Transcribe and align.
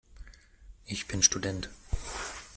Ich 0.87 1.07
bin 1.07 1.21
Student. 1.21 1.69